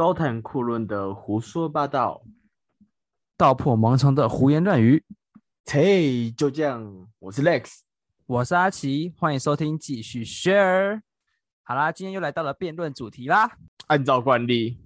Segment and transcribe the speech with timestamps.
[0.00, 2.24] 高谈阔论的胡说八道，
[3.36, 5.04] 道破盲肠的胡言乱语。
[5.66, 7.80] 嘿，就这样，我是 Lex，
[8.24, 11.02] 我是阿奇，欢迎收听继续 share。
[11.62, 13.58] 好啦，今天又来到了辩论主题啦。
[13.88, 14.78] 按照惯例，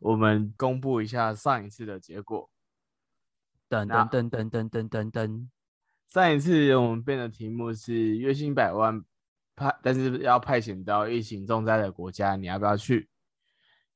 [0.00, 2.50] 我们公布一下上一次的结果。
[3.70, 5.46] 噔噔噔噔噔噔噔噔，
[6.08, 9.04] 上一次我们辩的题目是月薪百万
[9.54, 13.08] 派，但是要派遣到疫情重灾的国家，你要不要去？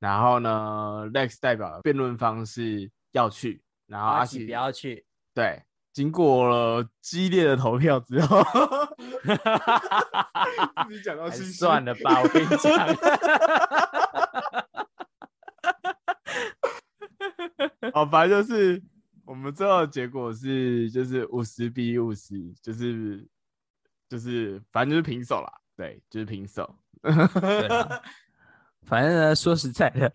[0.02, 5.06] 然后呢，Lex 代表辩论方是要去，然后阿奇不要去。
[5.33, 8.42] 对，经过了激烈的投票之后，
[10.88, 12.77] 自己讲到心算了吧，我跟你讲。
[17.94, 18.83] 好，反正就是
[19.25, 23.25] 我们最后的结果是，就是五十比五十，就是
[24.09, 25.61] 就是反正就是平手啦。
[25.77, 26.75] 对，就是平手。
[28.86, 30.12] 反正呢，说实在的，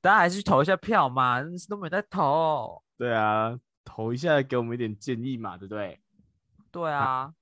[0.00, 2.82] 大家还是去投一下票嘛，都没在投。
[2.96, 6.00] 对啊，投一下，给我们一点建议嘛，对不对？
[6.70, 7.32] 对啊。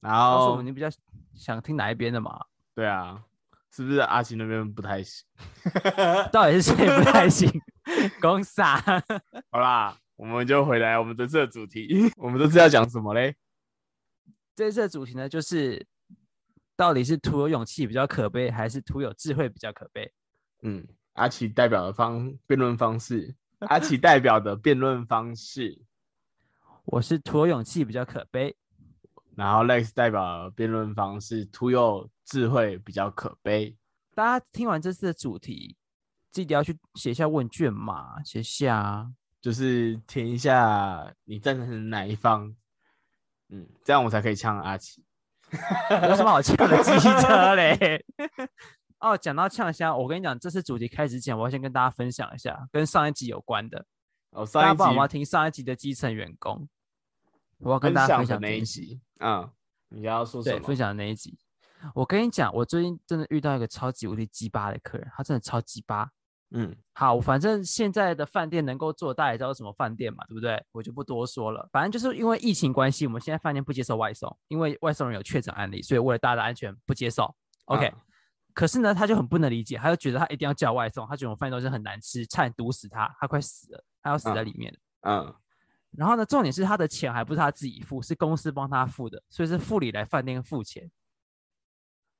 [0.00, 0.88] 然后，我们你比较
[1.34, 2.38] 想听哪一边的嘛？
[2.74, 3.22] 对啊，
[3.70, 5.24] 是不是阿奇那边不太行？
[6.32, 7.50] 到底是谁不太行？
[8.20, 8.82] 公傻。
[9.52, 12.10] 好啦，我们就回来我们这次的主题。
[12.16, 13.36] 我们这次要讲什么嘞？
[14.56, 15.86] 这次的主题呢，就是。
[16.76, 20.12] 到底是徒有勇气比较可悲，还是徒有智慧比较可悲？
[20.62, 25.80] 嗯，阿奇代表的方辩论方式，阿奇代表的辩论方式，
[26.86, 28.56] 我是徒有勇气比较可悲，
[29.36, 33.76] 然后 Lex 代表辩论方式，徒有智慧比较可悲。
[34.14, 35.76] 大家听完这次的主题，
[36.32, 42.54] 记得要去写下问卷嘛，写下，就是填一下你赞成哪一方，
[43.50, 45.04] 嗯，这样我才可以呛阿奇。
[46.08, 48.04] 有什么好呛的机车嘞？
[49.00, 53.84] 哦，讲到呛虾，我跟你讲，这次主题开始前，我要先跟大家分享一下跟上一集有关的。
[54.30, 56.68] 哦，上一集我要听上一集的基层员工，
[57.58, 59.00] 我要跟大家分享那一集。
[59.20, 59.50] 嗯，
[59.90, 60.58] 你要说什么？
[60.58, 61.38] 对，分享的那一集。
[61.94, 66.10] 我跟你讲，我最近真的遇到一个超级无敌鸡巴的客人，他真的超鸡巴。
[66.50, 70.62] 嗯，好，反正现在的饭店能够做，大家也知道什么饭店嘛，对不对？
[70.70, 71.68] 我就不多说了。
[71.72, 77.34] 反正就是因为疫情关系，我们现在饭店不接受外送，因为外送人有确诊案例，所以为了大家的安全不接受。
[77.64, 77.92] OK，
[78.52, 84.72] 可是呢，他就很不能理解，他就觉得他一定要叫外送，他觉得我饭店东西很难吃，差点毒死他，他快死了，他要死在里面。
[85.00, 85.34] 嗯。
[85.96, 90.90] 然后呢，重点是他的钱还不是他自己付，是公司帮他付的，所以是副理来饭店付钱。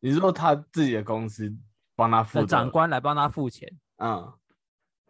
[0.00, 1.52] 你说他自己的公司
[1.94, 2.44] 帮他付？
[2.46, 3.68] 长官来帮他付钱。
[3.98, 4.32] 嗯，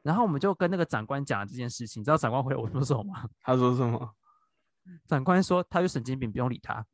[0.02, 3.28] 然后我们就跟那个长官讲了这件事情，你知道长官回我说什么吗？
[3.40, 4.14] 他说什么？
[5.06, 6.84] 长官说他有神经病，不用理他。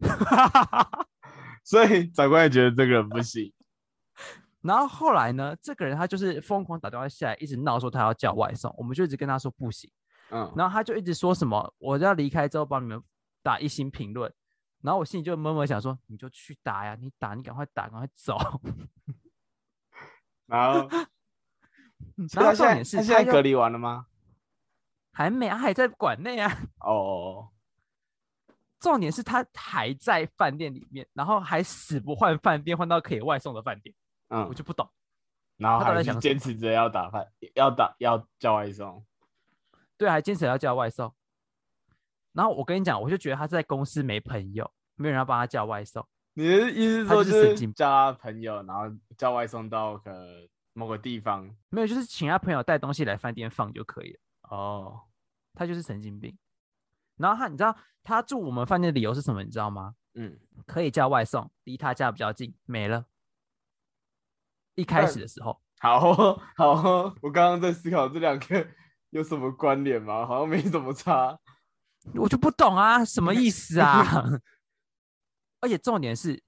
[1.65, 3.53] 所以长官也觉得这个人不行。
[4.63, 9.91] 然后后来呢，这个人他就是疯狂打电话下来，一直闹说他要叫外送，我们就一直跟他说不行。
[10.31, 13.03] 嗯，然后他就一直说什么我要离开之后帮你们
[13.43, 14.33] 打一星评论，
[14.83, 18.39] 然后我心里就默默想说你就去打呀，你打你赶快打，赶快走。
[20.47, 20.89] 然后。
[22.33, 24.07] 然后重点是，他现在隔离完了吗？
[25.13, 26.51] 还没，他还在馆内啊。
[26.81, 27.49] 哦。
[28.79, 33.95] 重点是他还在饭店里面，然后还死不换饭店，换到可以外送的饭店。
[34.29, 34.89] 嗯，我就不懂。
[35.59, 39.05] 然后还坚持着要打饭，要打要叫外送。
[39.99, 41.15] 对，还坚持要叫外送。
[42.33, 46.07] 然后我跟你讲，我就觉得他在公司没朋友，没有人要帮他叫外送。
[46.33, 48.85] 你的意思说就是叫他朋友，然后
[49.19, 50.11] 叫外送到可。
[50.81, 54.21] 某个地方没有，就是请他朋友带东西来饭店放就可以了。
[54.45, 55.03] 哦，
[55.53, 56.37] 他就是神经病。
[57.17, 59.43] 然后他，你知道他住我们饭店的理由是什么？
[59.45, 59.95] 你知道吗？
[60.15, 62.55] 嗯，可以叫外送，离他家比较近。
[62.65, 63.05] 没了。
[64.75, 66.15] 一开始的时候，好
[66.57, 68.67] 好，我刚刚在思考这两个
[69.11, 70.27] 有什么关联吗？
[70.27, 71.39] 好像没什么差。
[72.15, 74.03] 我就不懂啊，什么意思啊？
[75.61, 76.43] 而且重点是，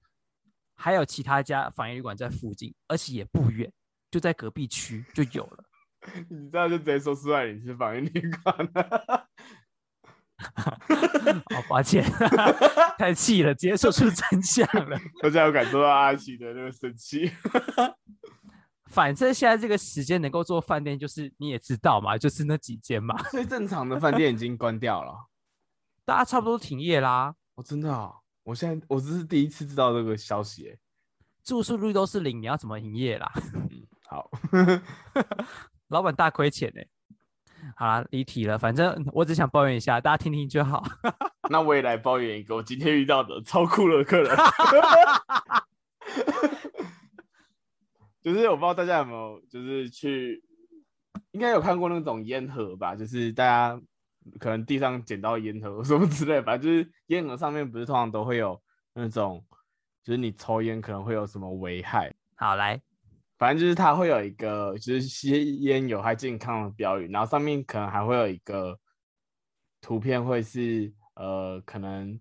[0.73, 3.71] 还有其他家防疫旅馆在附近，而且也不远。
[4.13, 5.63] 就在隔壁区就有了，
[6.29, 9.27] 你这样就直接说出来你是防疫旅馆了，
[11.49, 12.03] 好抱歉，
[12.99, 14.95] 太气了，直接说出真相了。
[15.19, 17.31] 大家有感受到阿奇的那个生气。
[18.91, 23.19] 反正现在这个时间能够做饭店，就是你也知道嘛，就是那几间嘛。
[23.31, 25.27] 最正常的饭店已经关掉了，
[26.05, 27.33] 大家差不多停业啦。
[27.55, 28.13] 我真的啊，
[28.43, 30.77] 我现在我这是第一次知道这个消息，哎，
[31.43, 33.33] 住宿率都是零，你要怎么营业啦？
[34.13, 34.29] 好，
[35.89, 36.81] 老板大亏钱呢。
[37.75, 38.59] 好了，离题了。
[38.59, 40.83] 反正我只想抱怨一下，大家听听就好。
[41.49, 44.37] 那我也来抱怨一个我今天遇到的超酷的客人。
[48.21, 50.43] 就是我不知道大家有没有，就是去
[51.31, 52.95] 应该有看过那种烟盒吧？
[52.95, 53.81] 就是大家
[54.39, 58.61] 可能地上捡到烟盒什么之类，反正就是烟盒上面不是通常都会有
[58.93, 59.43] 那种，
[60.03, 62.13] 就是你抽烟可能会有什么危害。
[62.35, 62.79] 好来，
[63.37, 68.79] 反正就是它会有一个就是吸烟有害健康的标语，然后上面可能还会有一个
[69.81, 72.19] 图片，会是呃可能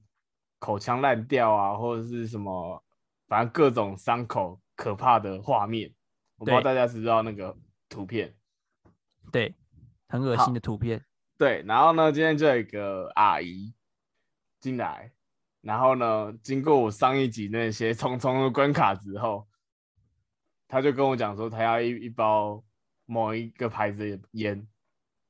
[0.58, 2.82] 口腔烂掉啊，或者是什么，
[3.28, 5.92] 反正各种伤口可怕的画面。
[6.38, 7.56] 我不知道大家知不知道那个
[7.88, 8.34] 图片。
[9.30, 9.54] 对，
[10.08, 11.04] 很恶心的图片。
[11.38, 13.72] 对，然后呢，今天就有一个阿姨
[14.58, 15.12] 进来，
[15.60, 19.46] 然后呢，经过我上一集那些 重重的关卡之后，
[20.72, 22.64] 他就跟我讲说，他要一一包
[23.04, 24.66] 某一个牌子的烟，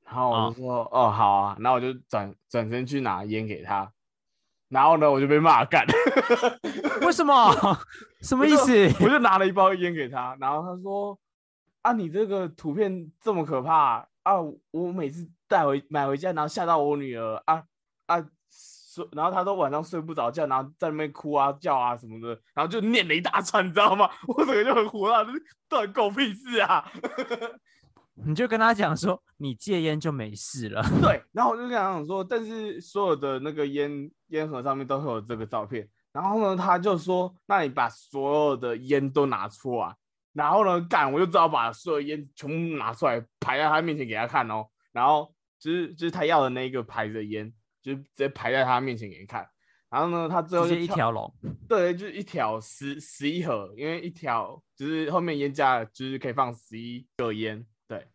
[0.05, 3.93] 然后我就说，哦，好啊，然后我就转转身去拿烟给他，
[4.69, 5.85] 然后呢，我就被骂干，
[7.03, 7.53] 为什么？
[8.21, 8.73] 什么意思？
[9.05, 11.19] 我就拿了一包烟给他，然后他说。
[11.83, 14.41] 啊，你这个图片这么可怕啊！
[14.71, 17.65] 我每次带回买回家，然后吓到我女儿啊啊，
[18.93, 24.11] 睡，然后他都晚上睡不着觉，然后在那边哭啊叫啊什么的，然后就念了一大串，你知道吗？
[24.29, 25.33] 我整个就很火大，这
[25.69, 26.85] 断狗屁事啊！
[28.27, 30.83] 你就跟他讲说，你戒烟就没事了。
[31.01, 39.97] 对，然后我就跟他讲说，但是所有的那个烟烟盒上面都会有这个照片，然后呢，他就说，那你把所有的烟都拿出来。
[40.35, 44.67] 然后呢，干我就只好把所有烟全部拿出来排在他面前给他看哦。
[44.93, 49.47] 然后就是就是他要的那个牌子的烟，就直接排在他面前给你看。
[49.91, 51.35] 然后呢，他最后就一条龙，
[51.69, 58.09] 对，就是一条十十一盒，因为一条就是后面烟架就是可以放十一个烟，对。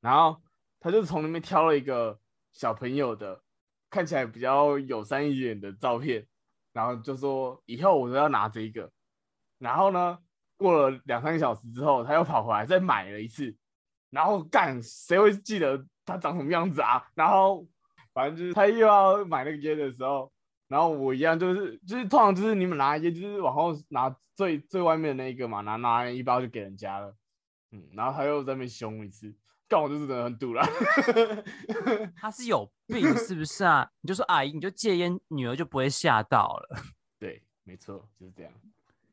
[0.00, 0.40] 然后
[0.78, 2.18] 他就从里面挑了一个
[2.52, 3.42] 小朋友的，
[3.90, 6.26] 看起来比较友善一点的照片，
[6.72, 8.90] 然后就说以后我都要拿这一个。
[9.58, 10.18] 然后呢？
[10.56, 13.56] 过了两三个小时之后，他又跑回来再买了一次，
[14.10, 17.02] 然后干谁会记得他长什么样子啊？
[17.14, 17.66] 然后
[18.20, 20.30] 反正就是他又要买那个烟的时候，
[20.68, 27.14] 然后我一样就是就是通常就是你们拿烟就是往后拿最最外面的那一个嘛，拿拿一包就给人家了，
[27.72, 29.34] 嗯，然后他又在那边凶一次，
[29.68, 30.62] 干我就是真的很堵了。
[32.14, 33.90] 他是有病 是不是啊？
[34.02, 36.78] 你就说阿姨你就戒烟，女儿就不会吓到了。
[37.18, 38.52] 对，没错，就是这样。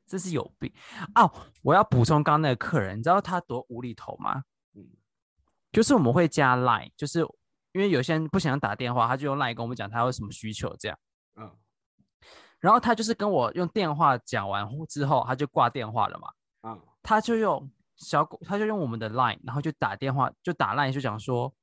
[0.05, 0.71] 这是有病
[1.15, 1.29] 哦！
[1.61, 4.43] 我要补充刚刚那个客人，你知道他多无厘头吗？
[4.73, 4.87] 嗯，
[5.69, 7.27] 就是我们会加 line，就是
[7.77, 10.97] 因为有些人不想打电话，他就用 line 跟我们讲他有什么需求这样。
[11.35, 11.47] 嗯，
[12.59, 16.27] 然后他就是跟我用电话讲完之后，他就挂电话了嘛。
[16.63, 21.53] 嗯，他就用小狗，他就用我们的 line，然后就打电话，就打 line 就讲说，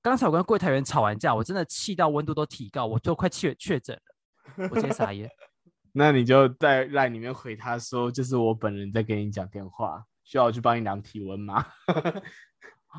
[0.00, 5.28] 刚才我跟柜台员吵完架，我真的气到温度都提高，我都快确确诊了，我直接傻眼。
[5.90, 11.66] 那你就在 line 里面回他说，就是我本人在跟你讲电话，需要我去帮你量体温吗？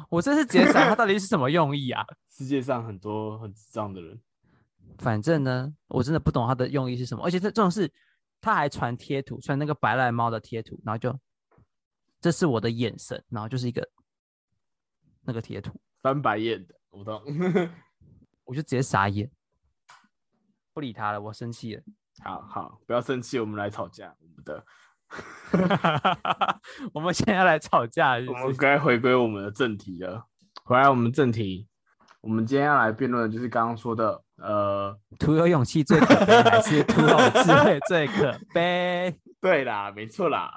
[0.10, 2.06] 我这是直接想他到底是什么用意啊？
[2.30, 4.22] 世界上很多很智障的人，
[4.98, 7.24] 反正呢，我真的不懂他的用意是什么。
[7.24, 7.92] 而且这这种事，
[8.40, 11.20] 他还传贴图，传那个白赖猫的贴图，然后就
[12.22, 13.90] 这是我的眼神，然后就是一个
[15.22, 17.22] 那个贴图翻白眼的，我懂，
[18.46, 19.30] 我就直接傻眼，
[20.74, 21.84] 不理他了，我生气了。
[22.24, 24.16] 好好，不要生气，我们来吵架。
[24.20, 24.66] 我们的，
[26.94, 28.14] 我们现在来吵架。
[28.14, 30.28] 我们该回归我们的正题了。
[30.64, 31.68] 回来，我们正题，
[32.22, 39.20] 我们今天要来辩论的就是刚刚说的，呃，徒有勇气最可悲，还是徒有智慧最可悲？
[39.42, 40.54] 对啦，没错啦。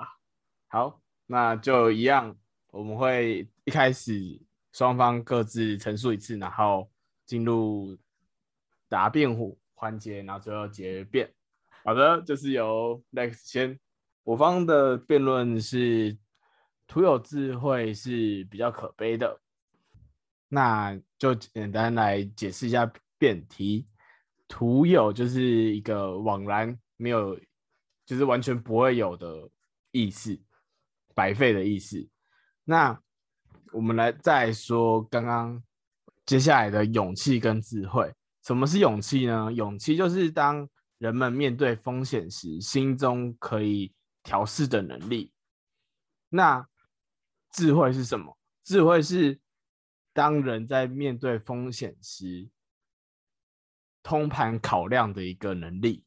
[0.68, 2.37] 好，那就一样，
[2.73, 4.38] 我们会一开始
[4.73, 6.90] 双方各自陈述一次，然后
[7.25, 7.97] 进入
[8.90, 11.32] 答辩户环节，然后最后结辩。
[11.87, 13.78] 好的，就是由 Lex 先。
[14.25, 16.17] 我方的辩论是
[16.87, 19.41] 徒有智慧是比较可悲的，
[20.49, 23.87] 那就简单来解释一下辩题。
[24.47, 27.38] 徒有就是一个枉然没有，
[28.05, 29.49] 就是完全不会有的
[29.91, 30.38] 意思，
[31.14, 32.09] 白费的意思。
[32.64, 33.00] 那
[33.73, 35.62] 我们来再说刚刚
[36.26, 38.12] 接下来的勇气跟智慧。
[38.45, 39.52] 什么是勇气呢？
[39.52, 45.33] 勇气就是当人们面对风险时，心中可以调试的能力。
[46.29, 46.67] 那
[47.50, 48.37] 智慧是什么？
[48.64, 49.41] 智慧是
[50.12, 52.49] 当人在面对风险时，
[54.02, 56.05] 通盘考量的一个能力。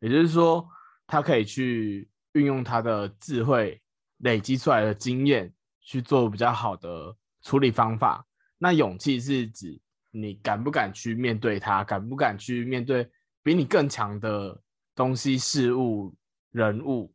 [0.00, 0.68] 也就是说，
[1.06, 3.82] 他可以去运用他的智慧
[4.18, 8.24] 累积出来的经验，去做比较好的处理方法。
[8.58, 13.10] 那勇气是指你敢不敢去面对它，敢不敢去面对。
[13.40, 14.62] 比你更强的
[14.94, 16.14] 东西、事物、
[16.50, 17.14] 人物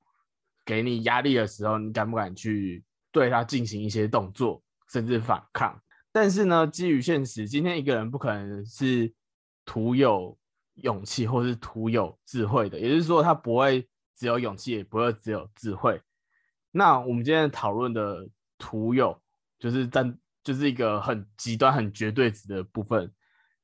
[0.65, 4.61] 给你压力的时候，你敢不敢去对他进行一些动作？
[4.89, 5.79] 甚至反抗。
[6.11, 9.11] 但是呢，基于现实，今天一个人不可能是
[9.65, 10.37] 徒有
[10.75, 15.99] 勇气或是徒有智慧的，也就是说，他不会只有勇气，也不会只有智慧。
[16.71, 18.29] 那我们今天讨论的
[18.59, 19.19] 徒有，
[19.57, 23.11] 就是在就是一个很极端、很绝对值的部分。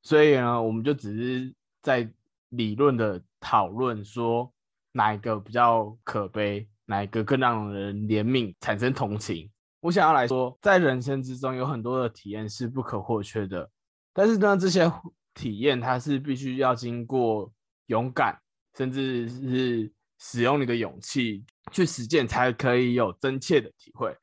[0.02, 2.12] 所以呢，我们就只是在
[2.50, 4.52] 理论的讨论，说
[4.94, 9.48] 哪一个比较可悲，哪一个更让人怜悯、产生同情。
[9.80, 13.70] 我想要来说，在人生之中有很多的体验是不可或缺的，
[14.12, 14.92] 但是呢，这些
[15.36, 17.54] 体验它是必须要经过
[17.86, 18.36] 勇敢，
[18.76, 24.14] 甚至是使用你的勇气去实践，才可以有真切的体会。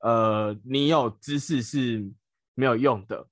[0.00, 2.04] 呃，你有知识是
[2.54, 3.28] 没有用的，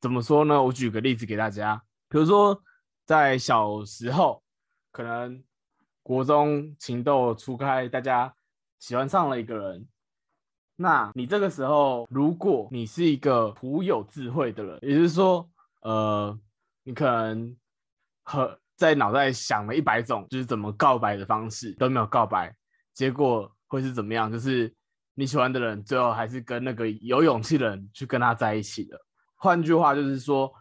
[0.00, 0.60] 怎么说呢？
[0.60, 2.58] 我举个例子给大家，比如说
[3.04, 4.42] 在小时候，
[4.90, 5.44] 可能
[6.04, 8.32] 国中情窦初开，大家
[8.78, 9.88] 喜欢上了一个人。
[10.76, 15.48] 那你这个时候，如果你是一个普有智慧的人，也就是说，
[15.80, 16.38] 呃，
[16.82, 17.56] 你可能
[18.22, 22.54] 和在脑袋想了一百种就是怎么告白的方式都没有告白，
[22.92, 24.30] 结果会是怎么样？
[24.30, 24.70] 就是
[25.14, 29.00] 你喜欢的人最后还是跟那个有勇气的人去跟他在一起的。
[29.36, 30.52] 换句话就是说，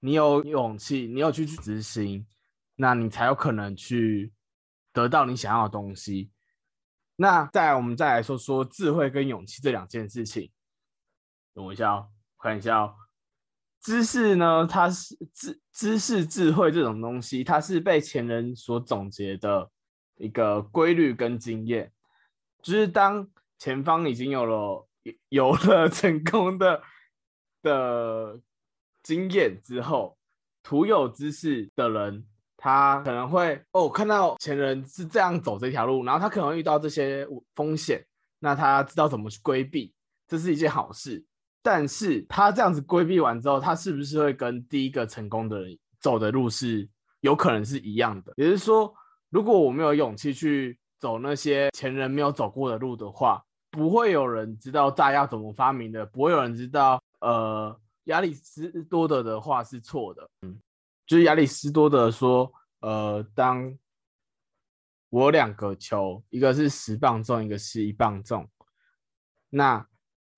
[0.00, 2.26] 你有勇气，你有去去执行，
[2.74, 4.30] 那你才有可能去
[4.92, 6.30] 得到你想要的东西。
[7.16, 10.50] 那再，我们再来说说智慧跟勇气这两件事情。
[11.54, 12.08] 等我一下哦，
[12.38, 12.94] 看一下哦。
[13.80, 19.70] 知识呢，它是知知识智慧这种东西，它是被前人所总结的
[20.16, 21.92] 一个规律跟经验。
[22.62, 24.88] 就是当前方已经有了
[25.28, 26.82] 有了 成功的
[27.62, 28.40] 的
[29.02, 30.16] 经验之后，
[30.62, 32.26] 徒有知识的人。
[32.64, 37.26] 他可能会哦，看到前人是这样走这条路，然后他可能遇到这些
[37.56, 38.00] 风险，
[38.38, 39.92] 那他知道怎么去规避，
[40.28, 41.24] 这是一件好事。
[41.60, 46.88] 但是他这样子规避完之后，他是不是会跟第一个成功的人走的路是
[47.18, 48.32] 有可能是一样的？
[48.36, 48.94] 也就是说，
[49.30, 53.42] 如果我没有勇气去走那些前人没有走过的路的话，
[53.72, 60.56] 不会有人知道炸药怎么发明的，不会有人知道呃亚里士多德的话是错的，嗯。
[61.12, 62.50] 就是亚里士多德说，
[62.80, 63.76] 呃，当
[65.10, 68.48] 我两个球，一个是十磅重，一个是一磅重，
[69.50, 69.86] 那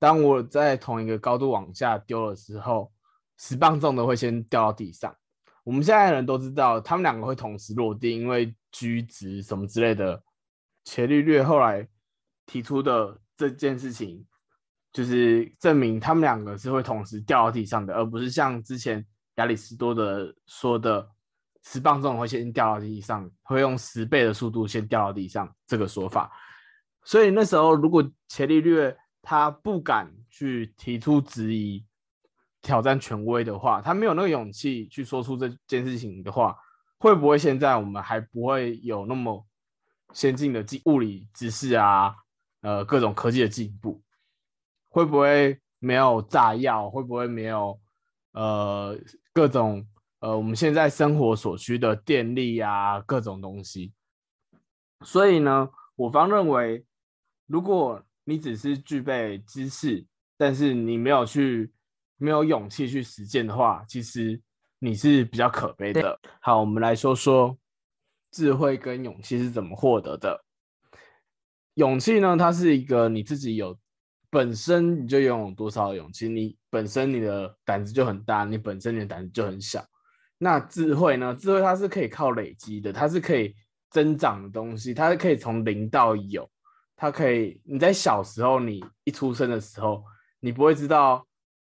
[0.01, 2.93] 当我在同一个高度往下丢的时候，
[3.39, 5.17] 十磅重的会先掉到地上。
[5.63, 10.21] 我们现在人都知道，他们两个会同时落地，因为居值什么之类的。
[10.83, 11.89] 伽利略后来
[12.47, 14.27] 提出的这件事情，
[14.93, 19.07] 就是证明他们两个是会同时掉到地上的，而不是像之前。
[19.37, 21.09] 亚里士多德说的
[21.63, 26.31] 十磅重会先掉到地上，会用十倍的速度先掉到地上这个说法。
[27.03, 31.85] 所以那时候，如果伽利略他不敢去提出质疑、
[32.63, 36.57] 挑战权威的话，他没有那个勇气去说出这件事情的话，
[36.99, 39.47] 会不会现在我们还不会有那么
[40.13, 42.15] 先进的技物理知识啊？
[42.61, 44.03] 呃，各种科技的进步，
[44.89, 46.89] 会不会没有炸药？
[46.89, 47.81] 会不会没有
[48.33, 48.99] 呃？
[49.35, 49.85] 各种
[50.21, 53.93] 呃，我们现在生活所需的电力啊，各种东西。
[55.05, 56.87] 所以呢，我方认为，
[57.47, 61.73] 如果你只是具备知识，但是你没有去
[62.17, 64.41] 没有勇气去实践的话，其实
[64.79, 66.19] 你是比较可悲的。
[66.41, 67.59] 好，我们来说说
[68.31, 70.45] 智慧跟勇气是怎么获得的。
[71.75, 73.77] 勇气呢，它是一个你自己有。
[74.35, 76.29] 本身你就拥有多少勇气？
[76.29, 79.87] 你本身你的胆子就很大，你本身你的胆子就很小。
[80.39, 81.33] 那智慧呢？
[81.33, 83.55] 智慧它是可以靠累积的，它是可以
[83.91, 86.51] 增长的东西，它是可以从零到有。
[86.97, 90.03] 它可以你在小时候，你一出生的时候，
[90.41, 91.25] 你不会知道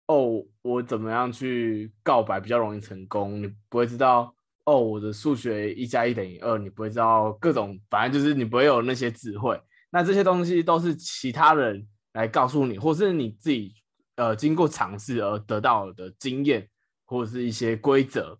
[0.07, 3.41] 哦，我怎么样去告白比较容易成功？
[3.41, 9.57] 你不会知道哦，我的数学一加一等于二，你不会知道各种，反正就是你不会有那些智慧。
[9.89, 11.87] 那这些东西都是其他人。
[12.13, 13.73] 来告诉你，或是你自己
[14.15, 16.67] 呃经过尝试而得到的经验，
[17.05, 18.39] 或者是一些规则。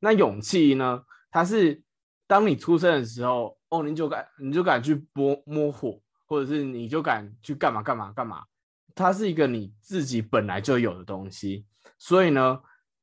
[0.00, 1.02] 那勇气呢？
[1.30, 1.82] 它是
[2.26, 8.44] 当你出生的时候，哦，你就敢你就敢去摸摸火，或者是你就敢去干嘛干嘛干嘛。
[8.94, 11.66] 它是一个你自己本来就有的东西。
[11.98, 12.60] 所以呢，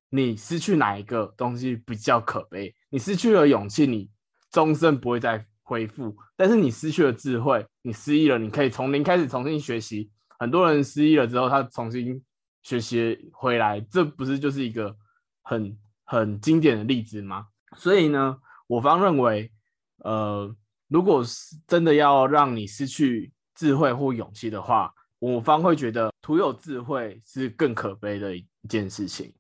[0.10, 2.74] 你失去哪一个东西比较可悲？
[2.90, 4.10] 你失去了勇气，你
[4.52, 5.46] 终身不会再。
[5.68, 10.10] 恢复，但是你失去了智慧，你失忆了，你可以从零开始重新学习。
[10.40, 12.20] 很多人失忆了之后，他重新
[12.64, 14.98] 学习回来，这不是就是一个
[15.44, 17.46] 很很经典的例子吗？
[17.78, 19.52] 所以呢，我方认为，
[20.00, 20.52] 呃，
[20.88, 29.32] 如果是真的要让你失去智慧或勇气的话，我方会觉得徒有智慧是更可悲的一件事情。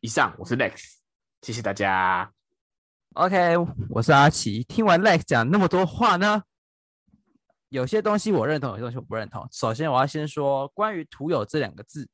[0.00, 0.96] 以上，我是 Lex，
[1.42, 2.28] 谢谢大家。
[3.14, 3.56] OK，
[3.88, 4.64] 我是阿奇。
[4.64, 6.42] 听完 Lex 讲那么多话呢，
[7.68, 9.46] 有些东西我认同，有些东西我不认同。
[9.52, 12.08] 首先，我要先说关于“徒有”这两个字，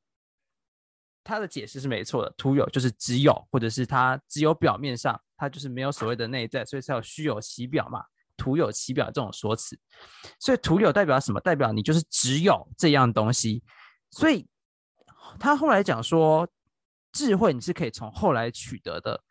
[1.22, 2.34] 它的解释是没错的。
[2.36, 8.04] 徒有就是只有，或者是它只有表面上，它就是没有所谓的内在，所以才有虚有其表嘛。
[8.36, 9.78] 徒有其表这种说辞，
[10.40, 11.40] 所以徒有代表什么？
[11.40, 13.62] 代表你就是只有这样东西。
[14.10, 14.44] 所以
[15.38, 16.48] 他后来讲说，
[17.12, 19.22] 智慧你是可以从后来取得的，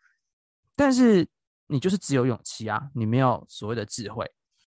[0.74, 1.28] 但是
[1.66, 4.26] 你就是只有勇气啊，你没有所谓的智慧。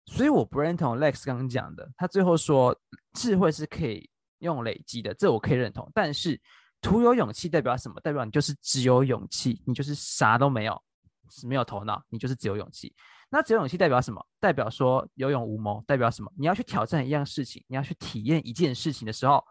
[0.07, 2.77] 所以我不认同 Lex 刚刚讲的，他最后说
[3.15, 4.09] 智慧是可以
[4.39, 5.91] 用累积的，这我可以认同。
[5.95, 6.41] 但是
[6.81, 7.99] 徒有勇气代表什么？
[8.01, 10.83] 代表你就是只有勇气，你就是啥都没有，
[11.31, 12.95] 是没有头脑，你就是只有勇气。
[13.31, 14.25] 那只有勇气代表什么？
[14.39, 16.31] 代表说有勇无谋，代表什么？
[16.37, 19.43] 你要去挑战一样事情，你要去体验一件事情的时候，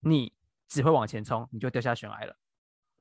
[0.00, 0.32] 你
[0.66, 2.34] 只会往前冲，你就掉下悬崖了，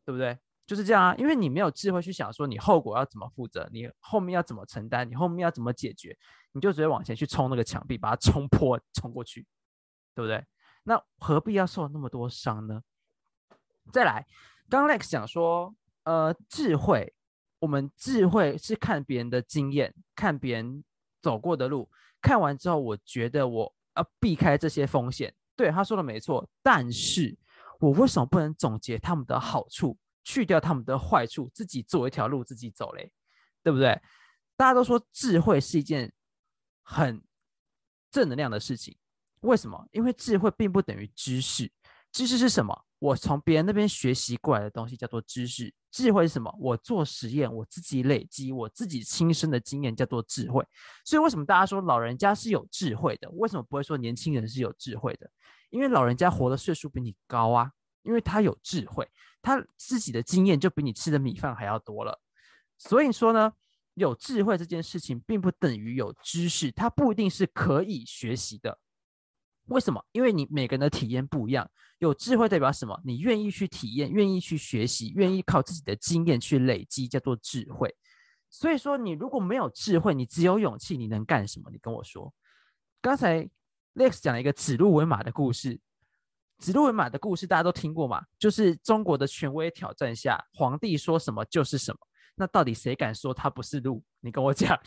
[0.05, 0.37] 对不对？
[0.69, 6.15] 就是这样啊，因为你没有智慧去想说你后果要怎么负责，你后面要怎么承担，你后面要怎么解决，
[6.51, 9.47] 你就直接往前去冲那个墙壁，把它冲破，冲过去，
[10.13, 10.45] 对不对？
[10.83, 12.83] 那何必要受那么多伤呢？
[13.91, 14.27] 再来，
[14.69, 15.73] 刚 Lex 讲说，
[16.03, 17.15] 呃，智慧。
[17.57, 20.83] 我们智慧是看别人的经验，看别人
[21.19, 21.89] 走过的路，
[22.21, 25.33] 看完之后，我觉得我要避开这些风险。
[25.55, 26.47] 对，他说的没错。
[26.61, 27.35] 但是
[27.79, 29.97] 我为什么不能总结他们的好处，
[30.29, 33.11] 去掉他们的坏处，自己做一条路自己走嘞？
[33.63, 33.99] 对不对？
[34.55, 36.13] 大家都说智慧是一件
[36.83, 37.19] 很
[38.11, 38.95] 正能量的事情，
[39.39, 39.87] 为什么？
[39.91, 41.71] 因为智慧并不等于知识。
[42.11, 42.85] 知识是什么？
[42.99, 45.73] 我从别人那边学习过来的东西叫做知识。
[45.89, 46.55] 智慧是什么？
[46.59, 50.63] 我做实验，我自己累积，我自己亲身的经验叫做智慧。
[51.03, 53.27] 所以为什么大家说老人家是有智慧的？
[53.31, 55.27] 为什么不会说年轻人是有智慧的？
[55.71, 57.71] 因为老人家活的岁数比你高啊，
[58.03, 59.07] 因为他有智慧，
[59.41, 62.19] 他自己的经验就比你吃的米饭还要多了。
[62.77, 63.53] 所以说呢，
[63.95, 68.79] 有智慧这件事情并不等于有知识，它不一定是可以学习的。
[69.65, 70.03] 为什么？
[70.13, 71.69] 因为你每个人的体验不一样。
[71.99, 72.97] 有智慧代表什么？
[73.03, 77.93] 你愿意去体验，愿意去学习，愿意靠自己的经验去累积，叫做智慧。
[78.49, 81.69] 所以说，你如果没有智慧，你只有勇气，你能干什么？
[81.69, 82.33] 你跟我说。
[83.01, 83.47] 刚才
[83.95, 85.79] Lex 讲了一个指鹿为马的故事。
[86.59, 88.21] 指鹿为马的故事大家都听过嘛？
[88.37, 91.99] 就是中国的权威挑战下，皇帝说什么就是什么。
[92.35, 94.03] 那到底谁敢说他不是鹿？
[94.19, 94.77] 你跟我讲。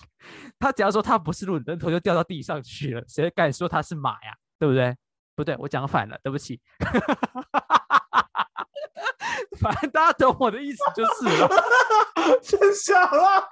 [0.59, 3.03] 他只要说他不是鹿，人头就掉到地上去了。
[3.09, 4.37] 谁敢说他是马呀？
[4.59, 4.95] 对不对？
[5.35, 6.61] 不对，我讲反了，对不起。
[9.59, 11.49] 反正大家懂我的意思就是了。
[12.43, 13.49] 真笑了。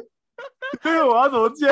[0.84, 1.66] 因为我要怎么接？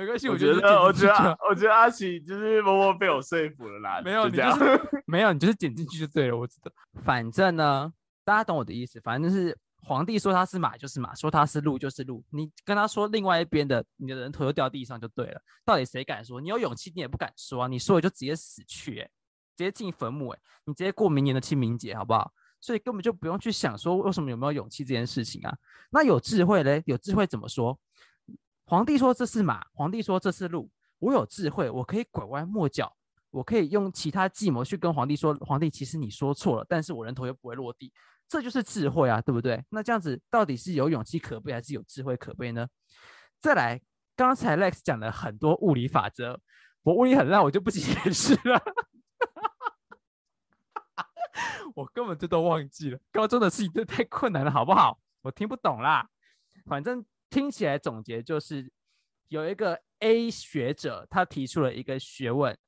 [0.00, 4.00] 没关系，我觉得，我觉得，我觉得阿奇就是默默被我说服了啦。
[4.04, 6.36] 没有，你就是没有，你就是剪进去就对了。
[6.36, 6.72] 我知道，
[7.04, 7.92] 反正呢，
[8.24, 9.00] 大家懂我的意思。
[9.00, 9.56] 反正是。
[9.82, 12.22] 皇帝说他是马就是马，说他是鹿就是鹿。
[12.28, 15.40] 你跟他说另外一边的，你的人头就掉地上就对了。
[15.64, 16.38] 到底谁敢说？
[16.38, 17.66] 你有勇气，你也不敢说啊！
[17.66, 19.10] 你说了就直接死去，哎，
[19.56, 22.30] 直接进坟墓，哎，你直接过明年的清明节，好不好？
[22.60, 25.56] 所以根本就不用去想说为什么有没有勇气这件事情啊。
[25.90, 26.82] 那有智慧嘞？
[26.84, 27.76] 有智慧怎么说？
[28.70, 30.70] 皇帝说这是马，皇帝说这是鹿。
[31.00, 32.96] 我有智慧，我可以拐弯抹角，
[33.30, 37.92] 我可以用其他计谋去跟皇帝说，皇帝其实你说错了，但是我人头又不会落地。
[38.28, 39.60] 这就是智慧啊，对不对？
[39.70, 42.68] 那这样子到底是有勇气可悲，还是有智慧可悲呢？
[43.40, 43.82] 再来，
[44.14, 46.40] 刚才 Lex 讲了很多物理法则，
[46.84, 47.80] 我物理很烂，我就不解
[48.12, 48.62] 释了。
[51.74, 55.00] 我根本就都忘记了，高中的事情都太困难了，好不好？
[55.22, 56.08] 我听不懂啦。
[56.66, 58.70] 反正听起来总结就是，
[59.28, 62.58] 有一个 A 学者他提出了一个学问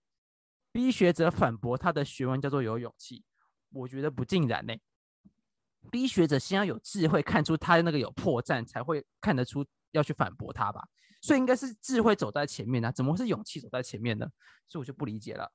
[0.70, 3.24] ，B 学者反驳他的学问叫做有勇气。
[3.70, 4.74] 我觉得不尽然呢。
[5.90, 10.86] B 学者先要有智慧，看出他那个有破绽，才会看得出要去反驳他吧。
[11.20, 14.26] 所以应该是智慧走在前面呢，怎么会是勇气走在前面呢？
[14.68, 15.52] 所以我就不理解了。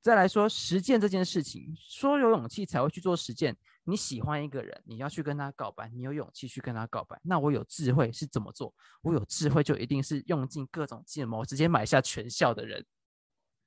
[0.00, 3.56] 再来说实践这件事情，说有勇气才会去做实践。
[3.84, 7.18] 你喜欢一个人，你要去跟他告白，你有勇气去跟他告白。
[7.22, 8.72] 那我有智慧是怎么做？
[9.02, 12.84] 我有智慧就一定是用尽各种计谋，直接买下全校的人，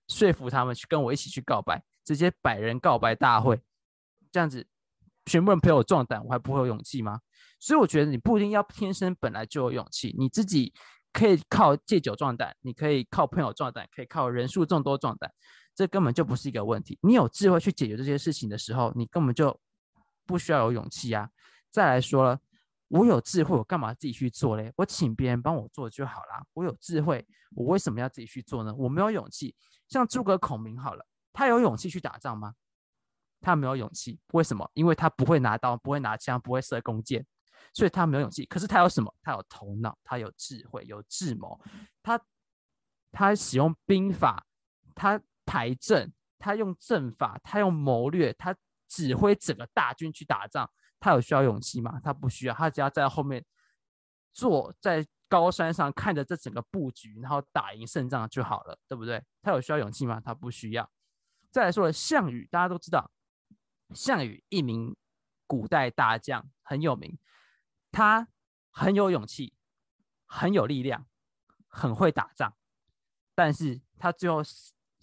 [0.08, 3.62] 说服他们去跟我一起去告白，直接百人告白大会，
[4.32, 4.68] 这样子。
[5.26, 7.22] 全部人陪我壮胆，我还不会有勇气吗？
[7.58, 10.74] 所以我觉得你不一定要天生本来就有勇气，你自己
[11.14, 15.32] 可以靠借酒壮胆，你可以靠朋友壮胆，可以靠人数众多壮胆，
[15.76, 16.98] 这根本就不是一个问题。
[17.02, 19.60] 你有智慧去解决这些事情的时候，你根本就
[20.26, 21.30] 不需要有勇气啊。
[21.70, 22.40] 再来说了，
[22.88, 24.72] 我有智慧，我干嘛自己去做嘞？
[24.76, 26.46] 我请别人帮我做就好啦。
[26.54, 28.74] 我有智慧，我为什么要自己去做呢？
[28.76, 29.56] 我没有勇气。
[29.90, 32.54] 像诸葛孔明好了，他有勇气去打仗吗？
[33.42, 34.20] 他没有勇气。
[34.32, 34.70] 为什么？
[34.74, 37.26] 因为他不会拿刀，不会拿枪，不会射弓箭，
[37.74, 38.46] 所以他没有勇气。
[38.46, 39.14] 可是他有什么？
[39.22, 41.60] 他有头脑，他有智慧，有智谋。
[42.02, 42.20] 他
[43.12, 44.46] 他使用兵法，
[44.96, 48.56] 他排阵，他用阵法，他用谋略，他
[48.88, 50.70] 指挥整个大军去打仗。
[51.00, 52.00] 他有需要勇气吗？
[52.04, 53.46] 他不需要，他只要在后面
[54.32, 59.22] 坐在高山上看着这整个布局，然后打赢胜仗就好了，对不对？
[59.42, 60.22] 他有需要勇气吗？
[60.24, 60.90] 他不需要。
[61.52, 63.12] 再来说了，项羽大家都知道，
[63.94, 64.96] 项羽一名
[65.46, 67.20] 古代大将，很有名，
[67.92, 68.30] 他
[68.72, 69.54] 很有勇气，
[70.26, 71.06] 很有力量，
[71.68, 72.56] 很会打仗，
[73.36, 74.42] 但是他最后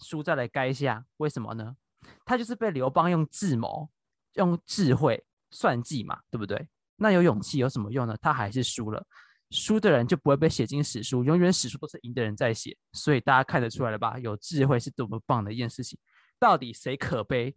[0.01, 1.77] 输在了垓下，为什么呢？
[2.25, 3.89] 他就是被刘邦用智谋、
[4.33, 5.23] 用智慧。
[5.53, 6.65] 算计嘛，对不对？
[6.95, 8.15] 那有勇气有什么用呢？
[8.21, 9.05] 他还是输了，
[9.49, 12.77] 输的人就不会被写进史书，永远史书都是赢的人在写。
[12.93, 14.17] 所以大家看得出来了吧？
[14.17, 15.99] 有智慧是多么棒的一件事情。
[16.39, 17.53] 到底谁可悲？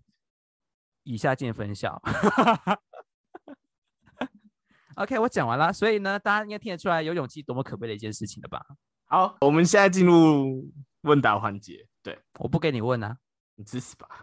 [1.05, 2.03] 以下见分晓。
[4.97, 5.73] OK，我讲完了。
[5.73, 8.61] 所以呢，大家应该听得出来，有勇气多么可悲的一件事情了吧？
[9.05, 10.69] 好，我们现在进入
[11.05, 11.87] 问答环节。
[12.03, 13.17] 对，我不给你问啊，
[13.55, 14.07] 你吃死吧。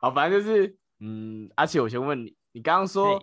[0.00, 3.20] 好，反正就是，嗯，而且我先问你，你刚刚说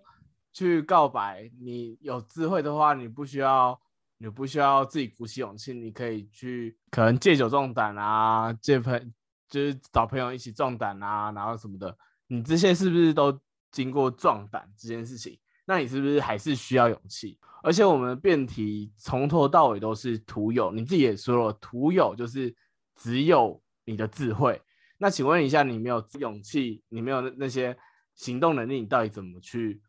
[0.53, 3.79] 去告白，你有智慧的话，你不需要，
[4.17, 9.13] 你不需要自己鼓起勇气，你可以去，可能借酒壮胆啊，借朋，
[9.49, 13.39] 就是找朋友一起壮胆啊，然后什么的，你这些是不是都
[13.71, 15.37] 经过壮胆这件事情？
[15.65, 17.37] 那你是不是还是需要勇气？
[17.63, 22.55] 而且我们的辩题从头到尾都是徒有，你自己也说了，徒有就是
[22.95, 24.61] 只有你的智慧。
[24.97, 27.77] 那请问一下，你没有勇气，你没有那些
[28.13, 29.81] 行动能力，你到底怎么去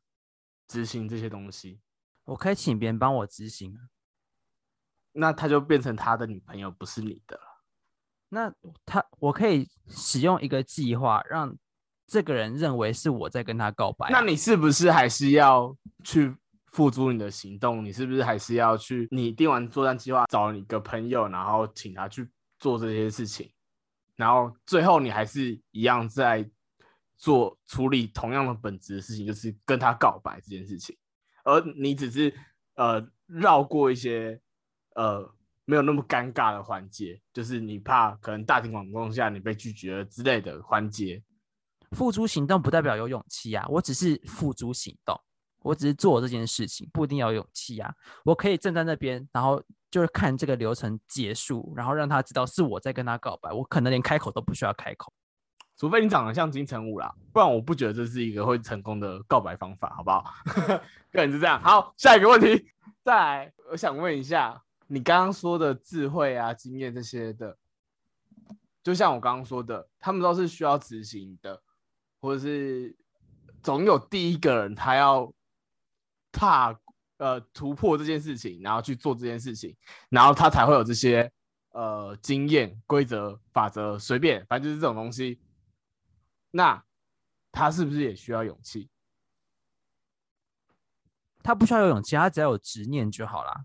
[0.66, 1.80] 执行这些东西？
[2.24, 3.78] 我可以请别人帮我执行，
[5.12, 7.42] 那他就变成他的女朋友，不是你的了。
[8.30, 8.52] 那
[8.84, 11.56] 他，我可以使用一个计划，让
[12.06, 14.08] 这个人认为是我在跟他告白。
[14.10, 16.34] 那你是不是还是要去
[16.66, 17.84] 付诸你的行动？
[17.84, 19.08] 你是不是还是要去？
[19.10, 23.50] 你定完作战计划，找你个朋友，然后请他去做这些事情？
[24.14, 26.48] 然后最后你还是一样在
[27.18, 30.96] 做处理同样的本质的事情，就是跟他告白这件事情，
[31.44, 32.32] 而你只是
[32.76, 34.40] 呃绕过一些
[34.94, 35.28] 呃
[35.64, 41.22] 没有那么尴尬的环节，就是你怕可能大庭广众下你被拒绝了之类的环节。
[41.96, 45.18] 付诸行动不代表有勇气啊，我只是付诸行动，
[45.62, 47.92] 我只是做这件事情，不一定要有勇气啊，
[48.24, 49.62] 我可以站在那边，然后。
[49.88, 55.10] 就是看这个流程结束，然后让他知道是我在跟他告白，我可能连开口都不需要开口，
[55.78, 60.24] 除非你长得像金城武啦，不然我不觉得这是一个会成功的告白方法，好不好？
[61.12, 61.58] 个人是这样。
[61.62, 62.68] 好，下一个问题，
[63.02, 67.56] 再来，我想问一下，你刚刚说的智慧啊、经验这些的，
[68.82, 71.62] 就像我刚刚说的，他们都是需要执行的，
[72.26, 72.94] 或者是
[73.62, 75.32] 总有第一个人他要
[76.32, 76.78] 踏。
[77.18, 79.74] 呃，突破这件事情，然后去做这件事情，
[80.10, 81.32] 然后他才会有这些
[81.70, 85.40] 呃经验、规则、法则，随便，反正就是这种东西。
[86.50, 86.84] 那
[87.50, 88.90] 他是不是也需要勇气？
[91.42, 93.64] 他不需要有勇气，他只要有执念就好了。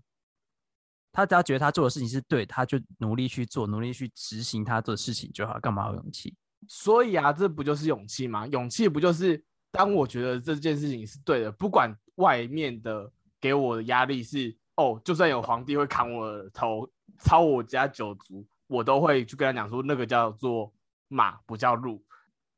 [1.12, 5.60] 他只要觉得他做的事情是对，他就努力去做，努力去执行他做的事情就好。
[5.60, 6.34] 干嘛有勇气？
[6.68, 8.46] 所以啊，这不就是勇气吗？
[8.46, 13.12] 勇气不就是当我觉得这件事情是对的，不管外面的。
[13.42, 20.72] 给我的压力是哦，就算有皇帝会砍我的头，抄我家九族，我都会去跟他讲说，那个叫做
[21.08, 22.00] 马，不叫鹿。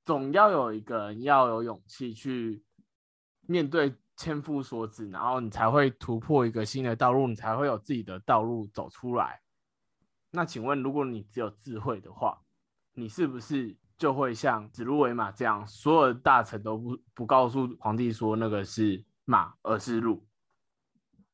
[0.04, 2.62] 总要有一个人要有勇气去
[3.46, 9.40] 面对千夫所指，然后你才会突破一个新的道路，你才会有自己的道路走出来。
[10.32, 12.38] 那请问，如果你只有智慧的话，
[12.92, 20.26] 你是不是就会像指鹿为马这样，所有的大臣都不不告诉皇帝说那个是马，而是鹿？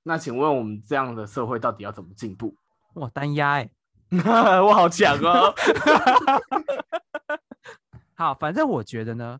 [0.02, 2.56] 那请问我们这样的社会到底要怎么进步？
[2.94, 3.70] 哇，单压哎，
[4.60, 5.54] 我好强哦！
[8.14, 9.38] 好，反正我觉得呢，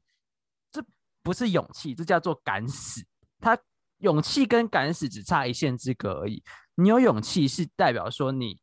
[0.70, 0.82] 这
[1.22, 3.02] 不是勇气，这叫做敢死。
[3.40, 3.58] 他
[3.98, 6.42] 勇气跟敢死只差一线之隔而已。
[6.74, 8.58] 你有勇气是代表说你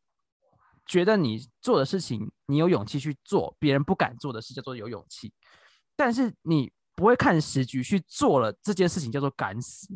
[0.88, 5.32] 觉得你做的事情，你有勇气去做别人不敢做的事，叫做有勇气。
[5.96, 9.88] 但是你不会看时局去做了这件事情，叫做敢死。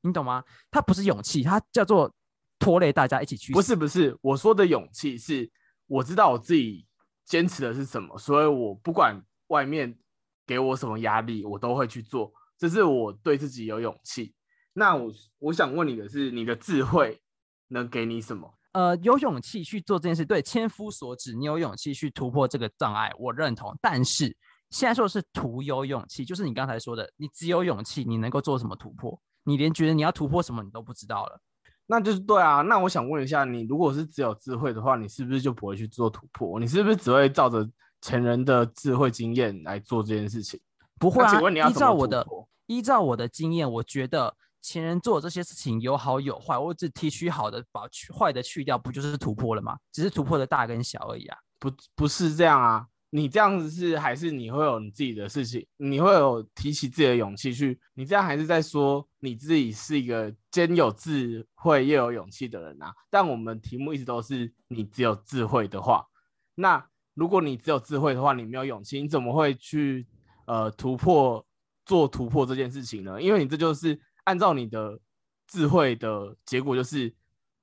[0.00, 0.44] 你懂吗？
[0.70, 2.12] 它不是勇气，它叫做
[2.58, 3.52] 拖累大家一起去。
[3.52, 5.50] 不是不是，我说的勇气是，
[5.86, 6.86] 我知道我自己
[7.24, 9.98] 坚持的是什么，所以我不管外面
[10.46, 12.32] 给我什么压力，我都会去做。
[12.56, 14.34] 这是我对自己有勇气。
[14.72, 17.20] 那我我想问你的是，你的智慧
[17.68, 18.57] 能给你什么？
[18.78, 23.76] 呃，有勇气去做这件事，对，千夫所指，你有勇气去突破这个障碍，我认同。
[23.82, 24.26] 但是
[24.70, 29.20] 现在说的是徒有勇气，就是你刚才说的，你只有勇气，你能够做什么突破？
[29.42, 31.40] 你连觉得你要突破什么你都不知道了。
[31.88, 32.62] 那就是对啊。
[32.62, 36.60] 那我想问一下，你如果是只有智慧的话，你是不是就不会去做突破？
[36.60, 37.68] 你是不是只会照着
[38.00, 40.60] 前人的智慧经验来做这件事情？
[41.00, 41.32] 不会啊。
[41.32, 42.24] 请问你要依照我的
[42.66, 49.78] 依照我的经验，我觉得前人做这些事情有好有坏，我只提取好的，把去坏的去掉，不就是突破了吗？
[49.92, 51.38] 只是突破的大跟小而已啊。
[51.58, 52.86] 不不是这样啊。
[53.10, 62.92] 你这样子是还是你会有你自己的事情，你会有提起自己的勇气去，你这样还是在说你自己是一个兼有智慧又有勇气的人啊？
[63.08, 66.06] 但我们题目一直都是你只有智慧的话，
[66.54, 70.06] 那如果你只有智慧的话，你没有勇气，你怎么会去
[70.44, 71.42] 呃突破
[71.86, 73.22] 做突破这件事情呢？
[73.22, 75.00] 因为你这就是按照你的
[75.46, 77.14] 智慧的结果，就是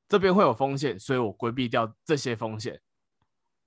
[0.10, 2.82] 这边会有风险，所以我规避掉这些风险，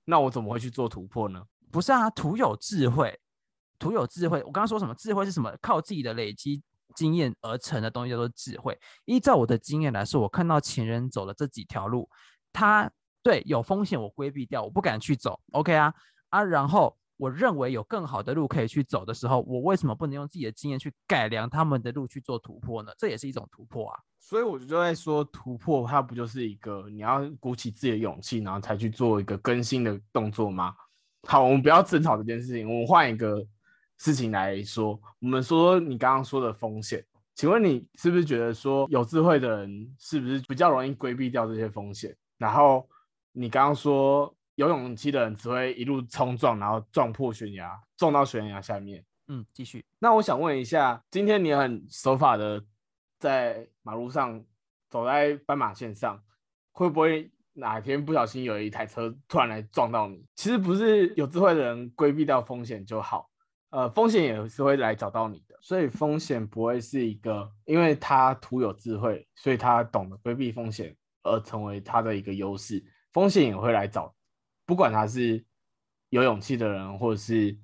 [0.03, 1.41] 那我怎么会去做突破呢？
[1.71, 3.17] 不是啊，徒有智慧，
[3.77, 4.39] 徒有智慧。
[4.39, 4.93] 我刚刚说什么？
[4.95, 5.55] 智慧是什么？
[5.61, 6.61] 靠自己的累积
[6.93, 8.77] 经验而成的东西叫做智慧。
[9.05, 12.09] 依照我的经验来说，我看到前人走了这几条路，
[12.51, 12.91] 他
[13.23, 15.39] 对有风险我规避掉，我不敢去走。
[15.53, 15.93] OK 啊
[16.27, 22.93] 啊，然后我认为有更好的路可以去走的时候，我为什么不能用自己的经验去改良他们的路去做突破呢？
[22.97, 23.99] 这也是一种突破啊。
[24.19, 30.73] 所以我就在说，突破它不就是一个你要鼓起自己的勇气，然后才去做一个更新的动作吗？
[31.27, 33.45] 好，我们不要争吵这件事情，我们换一个
[33.97, 34.97] 事情来说。
[35.19, 37.05] 我们说你刚刚说的风险，
[37.35, 42.15] 请问你是不是觉得说有智慧的人是不是比较容易规避掉这些风险？
[42.37, 42.87] 然后
[43.33, 49.05] 你刚刚说有勇气的人只会一路冲撞，然后撞破悬崖，撞到悬崖下面。
[49.27, 49.85] 嗯，继续。
[49.99, 52.63] 那我想问一下，今天你很守法的
[53.17, 54.43] 在马路上
[54.89, 56.21] 走在斑马线上，
[56.71, 57.31] 会不会？
[57.53, 63.29] 哪天不小心有一台车突然来撞到你，其实不是有智慧的人规避掉风险就好，
[63.71, 74.13] 呃，风险也是会来找到你的，所以风险不会是一个，因为他徒有智慧，所以他懂得规避风险而成为他的一个优势，风险也会来找，
[74.69, 75.43] 不管他是
[76.09, 77.57] 有勇气的人或者是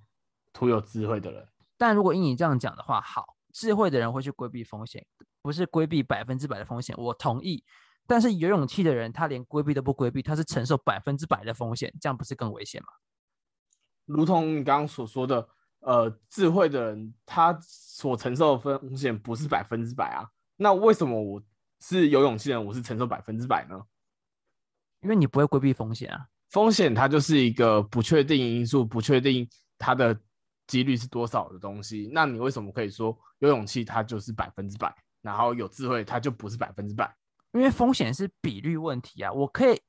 [0.52, 1.48] 徒有智慧的人。
[1.78, 5.06] 但如果依你这样讲的话，好，智慧的人会去规避风险，
[5.44, 7.64] 不是规避百分之百的风险，我同意。
[8.08, 12.88] 但是有勇气的人，他连规避都不规避，他是承受百分之百的风险，这样不是更危险吗？
[14.06, 15.48] 如同你刚刚所说的，
[15.82, 20.28] 呃，智慧的人他所承受的风险不是百分之百啊。
[20.56, 21.44] 那为什么我
[21.80, 23.80] 是有勇气的人，我是承受百分之百呢？
[25.02, 26.30] 因为你不会规避风险啊。
[26.52, 30.18] 风险它就是一个不确定因素，不确定它的
[30.68, 32.10] 几率是多少的东西。
[32.14, 37.14] 那你为什么可以说有勇气它就是百分之百，然后有智慧它就不是百分之百？
[37.54, 39.80] 因为风险是比率问题啊，我可以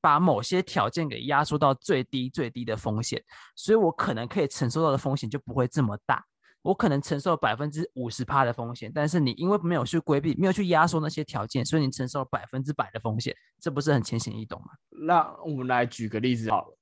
[0.00, 3.22] 把某些条件给压缩到最低最低的风险，
[3.54, 6.24] 所以我可能可以承受到的风险就不会这么大。
[6.66, 14.72] 我可能承受百分之五十趴的风险，但是你因为没有去规避，没有去压缩那些条件，所以你承受百分之百的风险，这不是很浅显易懂吗？
[14.90, 16.76] 那我们来举个例子好了，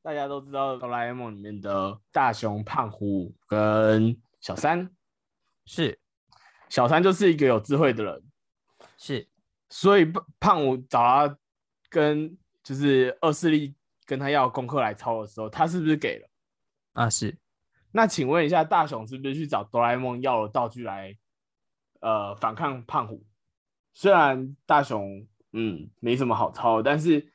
[0.00, 4.90] 大家都知道哆啦 A 梦里面的大雄、胖虎跟小三，
[5.66, 5.98] 是
[6.70, 8.22] 小三就是一个有智慧的人，
[8.96, 9.28] 是。
[9.68, 11.38] 所以胖胖虎找他
[11.90, 13.74] 跟就是恶势力
[14.06, 16.28] 跟他要功课来抄的时候，他是不是给了？
[16.94, 17.36] 啊，是。
[17.92, 21.16] 那请问一下，大雄是不是去找哆啦 A 梦要了道具来，
[22.00, 23.24] 呃，反抗胖虎？
[23.94, 27.32] 虽然大雄嗯没什么好抄，但是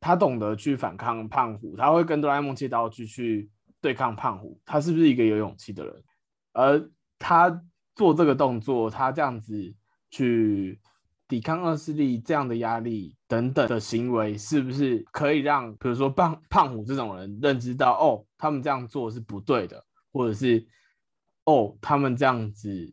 [0.00, 6.04] 他懂得去反抗胖虎，他会跟哆啦 A 梦借道具去对抗胖虎，他是不是一个有勇气的人？
[6.52, 7.62] 而他
[7.94, 9.74] 做这个动作，他这样子
[10.10, 10.80] 去。
[11.30, 19.80] 抵抗恶势力这样的压力等等的行为，是不是可以让，比如说胖胖虎这种人认知到，哦，他们这样做是不对的，
[20.12, 20.66] 或者是，
[21.44, 22.92] 哦，他们这样子，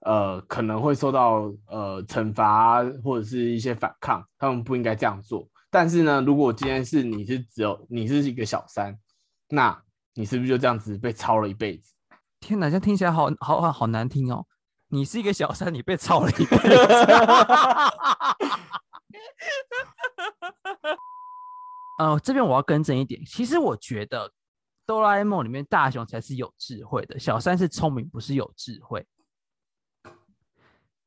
[0.00, 5.48] 呃，可能会受到呃惩罚或者是一些反抗，他们不应该这样做。
[5.70, 8.94] 但是呢，如果今天是你是只有你是一个小三，
[9.48, 11.94] 那你是不是就这样子被操了一辈子？
[12.40, 14.44] 天哪，这听起来好好好好难听哦。
[14.90, 16.58] 你是一个小三，你被操了一辈子。
[21.98, 24.32] 呃，这边我要更正一点，其实我觉得
[24.86, 29.06] 哆啦 A 梦里面大雄才是有智慧的，小三是聪明，不是有智慧。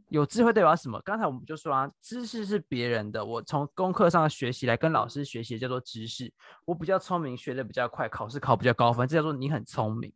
[0.09, 1.01] 有智慧代表什么？
[1.03, 6.31] 刚才我们就说啊，知识是别人的，我从功课上学习来跟老师学习叫做知识，
[6.65, 10.13] 我比较聪明，学的比较快，考试考比较高分，这叫做你很聪明。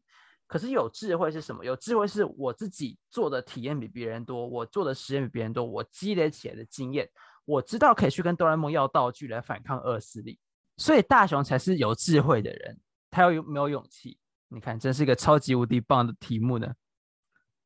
[0.47, 1.63] 可是有智慧是什么？
[1.63, 7.10] 有智慧是我自己做的体验比别人多，我做的实验比别人多，我积累起来的经验，
[7.45, 10.39] 我知道可以去跟哆啦 A 梦要道具来反抗恶势力。
[10.77, 12.79] 所以大雄才是有智慧的人，
[13.12, 14.17] 他要有没有勇气？
[14.47, 16.73] 你看，真是一个超级无敌棒的题目呢。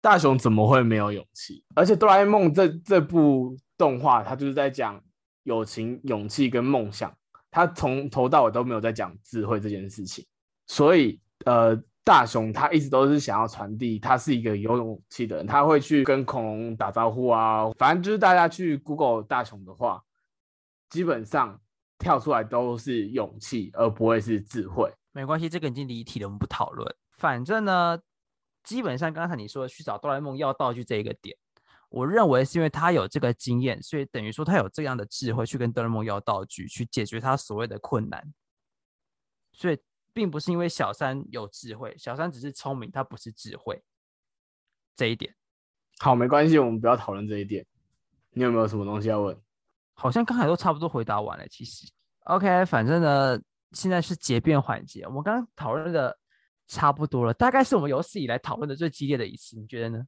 [0.01, 1.63] 大雄怎么会没有勇气？
[1.75, 4.99] 而且哆啦 A 梦这这部动画，它就是在讲
[5.43, 7.15] 友情、勇气跟梦想，
[7.51, 10.25] 他从头到尾都没有在讲智慧这件事情。
[10.65, 11.79] 所以，呃，
[12.11, 17.69] 大雄他一直都是想要传递，他是一个有勇气的人，他会去跟恐龙打招呼啊。
[17.77, 20.03] 反正就是大家去 Google 大雄的话，
[20.89, 21.57] 基本上。
[22.03, 24.91] 跳出来都是勇气，而不会是智慧。
[25.11, 26.95] 没关系，这个已经离题了，我们不讨论。
[27.11, 27.95] 反正呢，
[28.63, 31.37] 基本上刚才你说去找哆啦 A 梦要道具这一个点，
[31.89, 38.33] 我认为是因为他有这个经验，所以等于说他有这样的智慧去跟哆啦 A 梦要道具，去解决他所谓的困难。
[39.51, 39.77] 所以
[40.13, 43.81] 并不是因为小三有智慧，小三只是聪明，他不是智慧。
[44.95, 45.33] 这一点
[45.99, 47.65] 好，没关系，我们不要讨论这一点。
[48.31, 49.37] 你有没有什么东西要问？
[49.93, 51.47] 好像刚才都差不多回答完了。
[51.47, 51.87] 其实
[52.25, 53.39] ，OK，反正呢，
[53.71, 55.03] 现在是结辩环节。
[55.05, 56.17] 我们刚刚讨论的
[56.67, 59.57] 差不多了，大概是我们有史以来讨论的最激烈的一次。
[59.57, 60.03] 你觉得呢？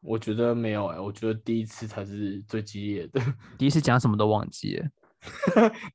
[0.00, 3.20] 我觉得没有哎，我觉得第一次才是最激烈的。
[3.58, 4.86] 第一次讲什么都忘记了。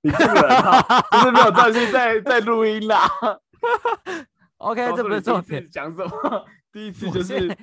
[0.02, 3.08] 你这个人哈，就是没有专心在在录音啦。
[4.58, 5.70] OK，这不是重点。
[5.70, 6.46] 讲什么？
[6.72, 7.58] 第一次就是。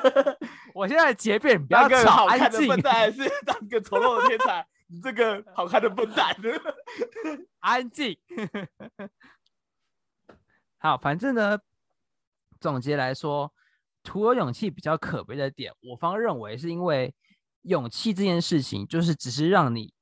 [0.74, 2.68] 我现在结辩，不要吵，安静。
[2.68, 4.66] 笨蛋还是 当个丑陋的天才？
[4.86, 6.36] 你这个好看的笨蛋，
[7.60, 8.16] 安静。
[10.78, 11.58] 好，反正呢，
[12.60, 13.52] 总结来说，
[14.02, 17.14] 徒有勇气比较可悲的点，我方认为是因为
[17.62, 19.92] 勇气这件事情，就是只是让你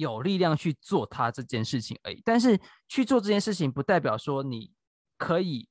[0.00, 2.20] 有力量去做它这件事情而已。
[2.24, 4.72] 但是去做这件事情，不代表说你
[5.16, 5.68] 可以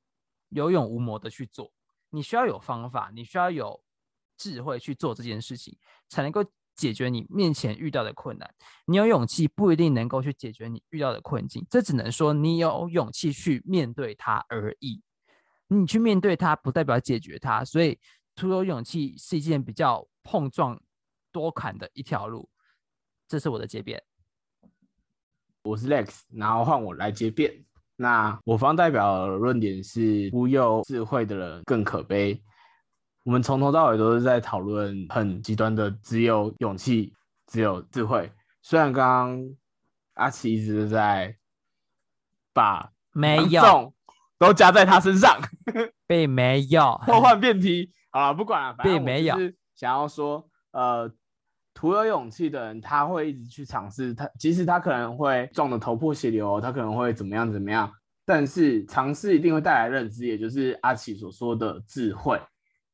[0.47, 1.71] 有勇无谋的去做，
[2.09, 3.83] 你需要有方法，你需要有。
[4.41, 6.41] 智慧去做这件事情，才能够
[6.73, 8.49] 解决你面前遇到的困难。
[8.85, 15.03] 你有勇气不一定能够去解决你遇到的困境，这只能说你有勇气去面对它而已。
[15.67, 17.65] 你去面对它，不代表解决它。
[17.65, 17.99] 所以，
[18.33, 20.81] 徒有勇气是一件比较碰撞
[21.33, 22.49] 多坎的一条路。
[23.27, 24.01] 这是我的结辩。
[25.63, 27.53] 我是 Lex，然后换我来接辩。
[27.97, 32.41] 那我方代表的论点是：忽悠智慧的人更可悲。
[33.23, 37.13] 我们从头到尾都是在讨论很极端的，只有勇气，
[37.47, 38.31] 只有智慧。
[38.61, 39.55] 虽然刚刚
[40.13, 41.35] 阿奇一直在
[42.53, 43.93] 把没有
[44.37, 45.37] 都加在他身上，
[46.07, 47.91] 并没有 破换辩题。
[48.11, 49.35] 好了，不管了，并没有
[49.75, 51.11] 想要说，呃，
[51.79, 54.13] 徒有勇气的人，他会一直去尝试。
[54.13, 57.89] 他即使他可能会撞得头破血流，他可能会怎么样怎么样，
[58.25, 62.37] 但是尝试一定会带来认知，也就是阿奇所说的智慧。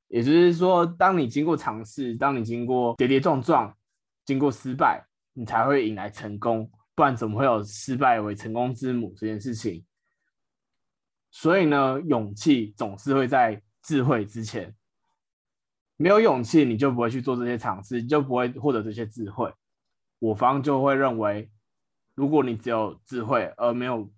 [0.08, 3.76] 也就是说，当你经过尝试，当你经过跌跌撞撞，
[4.24, 6.70] 经过失败，你才会迎来成功。
[6.94, 9.84] 不然怎么会有失败为成功之母这件事情？
[11.32, 14.72] 所以呢，勇气总是会在智慧之前。
[15.98, 19.52] 没有勇气，你就不会去做这些尝试，你就不会获得这些智慧。
[20.20, 21.50] 我方就会认为，
[22.16, 24.10] 如果你只有智慧而没有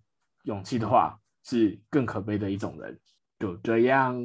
[0.44, 3.00] 勇气的话，是更可悲的一种人。
[3.40, 4.18] 就这样。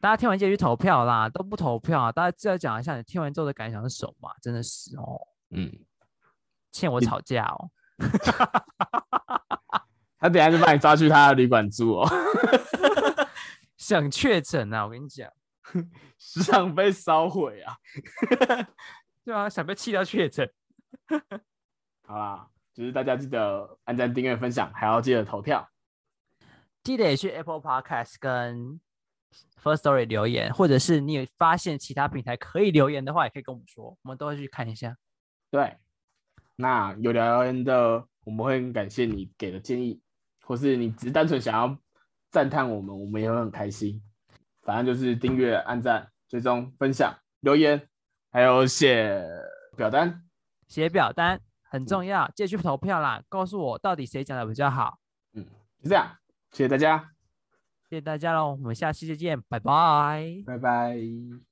[0.00, 2.12] 大家听完记得去投票啦，都不投票啊！
[2.12, 4.30] 大家记得讲一下你听完之后的感想是什么嘛？
[4.40, 5.18] 真的是哦，
[5.50, 5.70] 嗯，
[6.70, 7.70] 欠我吵架哦，
[10.20, 12.08] 他等下就把你抓去他的旅馆住哦，
[13.76, 14.86] 想确诊啊！
[14.86, 15.28] 我跟你讲，
[16.18, 17.76] 想被烧毁啊！
[19.24, 20.50] 对啊，想被气到确诊。
[22.06, 25.68] 好啦，就是大家记得按赞、订阅、分享，还要记得投票，
[26.82, 28.80] 记得也去 Apple Podcast 跟。
[29.62, 34.96] First Story 留言，或者是你有发现其他平台可以留言的话，也可以跟我们说，我们都会去看一下。
[35.50, 35.76] 对，
[36.56, 40.00] 那有留言的，我们会很感谢你给的建议，
[40.42, 41.76] 或是你只是单纯想要
[42.30, 44.00] 赞叹我们，我们也会很开心。
[44.68, 47.88] 反正就是订阅、按赞、追踪、分享、留言，
[48.30, 49.26] 还有写
[49.78, 50.24] 表单，
[50.66, 54.98] 写表单很重要，记得去投票啦，告诉我到底谁讲的比较好。
[55.32, 55.46] 嗯，
[55.82, 56.18] 就这样，
[56.50, 57.12] 谢谢大家。
[57.88, 61.47] 谢谢大家喽，我们下期再见，拜拜，拜拜。